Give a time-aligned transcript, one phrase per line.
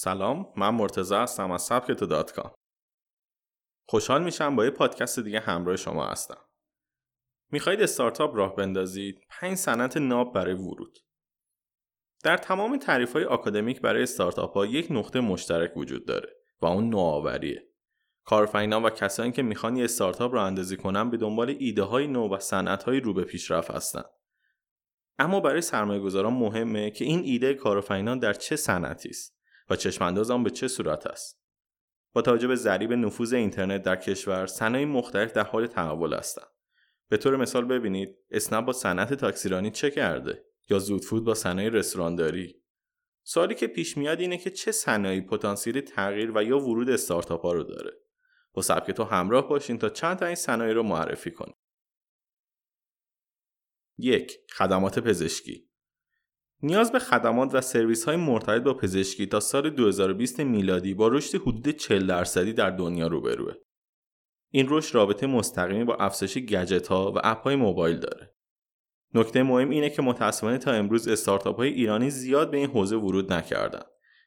[0.00, 2.54] سلام من مرتضی هستم از سبکتو dot com
[3.88, 6.38] خوشحال میشم با یه پادکست دیگه همراه شما هستم.
[7.52, 10.98] می‌خواید استارتاپ راه بندازید؟ پنج صنعت ناب برای ورود.
[12.24, 16.28] در تمام تعریف های آکادمیک برای استارتاپ ها یک نقطه مشترک وجود داره
[16.60, 17.68] و اون نوآوریه.
[18.24, 22.34] کارآفرینان و کسانی که می‌خوان یه استارتاپ راه اندازی کنن به دنبال ایده های نو
[22.34, 24.04] و صنعت های رو به پیشرفت هستن.
[25.18, 29.37] اما برای سرمایه گذاران مهمه که این ایده کارفینان در چه صنعتی است؟
[29.70, 31.42] و چشمانداز آن به چه صورت است؟
[32.12, 36.48] با توجه به ضریب نفوذ اینترنت در کشور صنایع مختلف در حال تحول هستند.
[37.08, 42.62] به طور مثال ببینید اسنپ با صنعت تاکسیرانی چه کرده؟ یا زودفود با صنایع رستورانداری؟
[43.22, 47.52] سوالی که پیش میاد اینه که چه صنایعی پتانسیل تغییر و یا ورود استارتاپ ها
[47.52, 47.92] رو داره؟
[48.52, 51.56] با سبک تو همراه باشین تا چند تا این صنایع رو معرفی کنیم.
[53.98, 55.67] یک خدمات پزشکی.
[56.62, 61.40] نیاز به خدمات و سرویس های مرتبط با پزشکی تا سال 2020 میلادی با رشد
[61.40, 63.54] حدود 40 درصدی در دنیا روبروه.
[64.50, 68.34] این رشد رابطه مستقیمی با افزایش گجت ها و اپ های موبایل داره.
[69.14, 73.32] نکته مهم اینه که متاسفانه تا امروز استارتاپ های ایرانی زیاد به این حوزه ورود
[73.32, 73.82] نکردن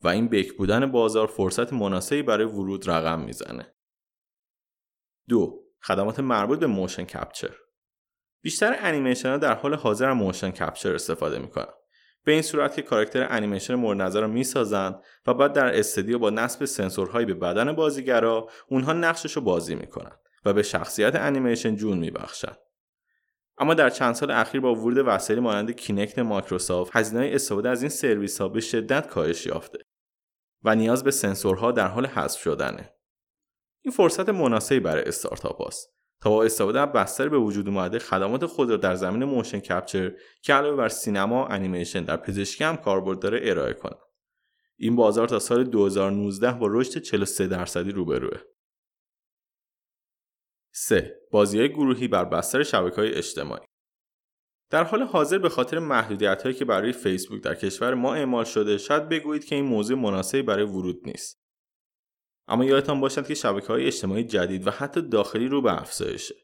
[0.00, 3.74] و این بک بودن بازار فرصت مناسبی برای ورود رقم می‌زنه.
[5.28, 7.54] دو خدمات مربوط به motion capture
[8.42, 11.72] بیشتر انیمیشن ها در حال حاضر motion capture استفاده می‌کنن
[12.24, 14.94] به این صورت که کاراکتر انیمیشن مورد نظر رو می‌سازن
[15.26, 20.16] و بعد در استودیو با نصب سنسورهایی به بدن بازیگرا اونها نقشش رو بازی می‌کنن
[20.44, 22.52] و به شخصیت انیمیشن جون میبخشن
[23.58, 27.88] اما در چند سال اخیر با ورود وسایل مانند کینکت مایکروسافت هزینه استفاده از این
[27.88, 29.78] سرویس ها به شدت کاهش یافته
[30.64, 32.94] و نیاز به سنسورها در حال حذف شدنه.
[33.80, 36.01] این فرصت مناسبی برای استارتاپ هاست.
[36.22, 40.12] تا با استفاده از بستر به وجود اومده خدمات خود را در زمینه motion capture
[40.42, 44.00] که علاوه بر سینما انیمیشن در پزشکی هم کاربرد داره ارائه کنند
[44.76, 48.40] این بازار تا سال 2019 با رشد 43 درصدی روبروه.
[50.74, 51.14] 3.
[51.30, 53.66] بازی های گروهی بر بستر شبکه های اجتماعی.
[54.70, 58.78] در حال حاضر به خاطر محدودیت هایی که برای فیسبوک در کشور ما اعمال شده
[58.78, 61.41] شاید بگویید که این موضوع مناسبی برای ورود نیست.
[62.48, 66.34] اما یادتان باشد که شبکه های اجتماعی جدید و حتی داخلی رو به افزایشه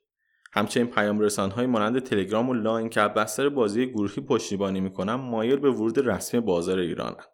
[0.53, 5.57] همچنین پیام رسان های مانند تلگرام و لاین که بستر بازی گروهی پشتیبانی می‌کنن مایل
[5.57, 7.27] به ورود رسمی بازار ایرانند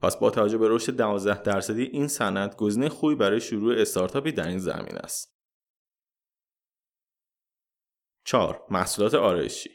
[0.00, 4.48] پس با توجه به رشد 12 درصدی این صنعت گزینه خوبی برای شروع استارتاپی در
[4.48, 5.38] این زمینه است.
[8.24, 8.62] 4.
[8.70, 9.70] محصولات آرایشی.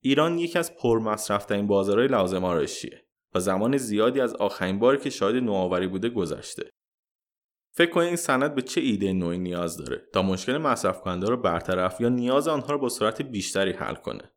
[0.00, 5.34] ایران یکی از پرمصرفترین بازارهای لوازم آرایشیه و زمان زیادی از آخرین باری که شاهد
[5.34, 6.70] نوآوری بوده گذشته.
[7.76, 11.36] فکر کنید این صنعت به چه ایده نویی نیاز داره؟ تا مشکل مصرف کننده رو
[11.36, 14.32] برطرف یا نیاز آنها رو با سرعت بیشتری حل کنه؟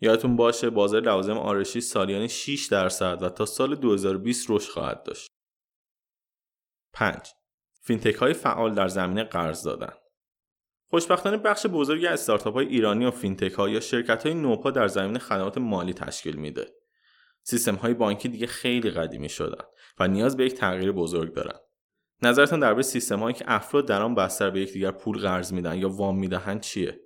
[0.00, 5.28] یادتون باشه بازار لوازم آرایشی سالیانه 6 درصد و تا سال 2020 رشد خواهد داشت.
[6.92, 7.28] 5
[7.82, 9.92] فینتک های فعال در زمینه قرض دادن.
[10.90, 14.88] خوشبختانه بخش بزرگی از استارتاپ های ایرانی رو فینتک ها یا شرکت های نوپا در
[14.88, 16.66] زمینه خدمات مالی تشکیل میده.
[17.42, 19.64] سیستم های بانکی دیگه خیلی قدیمی شدن
[19.98, 21.58] و نیاز به یک تغییر بزرگ دارن.
[22.22, 25.88] نظرتان درباره سیستم هایی که افراد در آن بستر به یکدیگر پول قرض میدن یا
[25.88, 27.00] وام می‌دهند چیه؟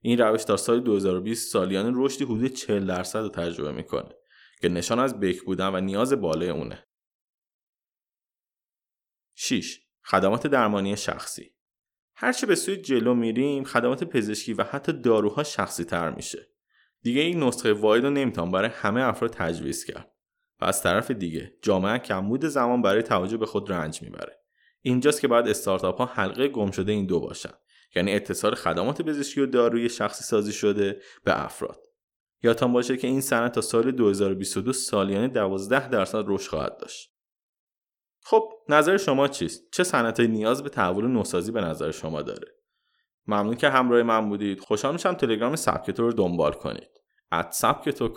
[0.00, 4.14] این روش تا سال 2020 سالیانه رشدی حدود 40 درصد رو تجربه می‌کنه
[4.60, 6.86] که نشان از بک بودن و نیاز بالای اونه.
[9.34, 9.80] 6.
[10.02, 11.54] خدمات درمانی شخصی.
[12.14, 16.48] هرچه به سوی جلو میریم خدمات پزشکی و حتی داروها شخصی تر میشه.
[17.02, 20.12] دیگه این نسخه واحد رو نمی‌تونم برای همه افراد تجویز کرد.
[20.60, 24.45] و از طرف دیگه جامعه کمبود زمان برای توجه به خود رنج می‌بره.
[24.86, 27.52] اینجاست که باید استارتاپ ها حلقه گم شده این دو باشن.
[27.94, 31.80] یعنی اتصال خدمات پزشکی و داروی شخصی سازی شده به افراد.
[32.42, 37.10] یادتان باشه که این صنعت تا سال 2022 سالیانه 12 درصد رشد خواهد داشت.
[38.22, 42.48] خب نظر شما چیست؟ چه صنعتی نیاز به تحول نوسازی به نظر شما داره؟
[43.26, 44.60] ممنون که همراه من بودید.
[44.60, 46.90] خوشحال میشم تلگرام سبکتو رو دنبال کنید.
[47.32, 48.08] ات سبکتو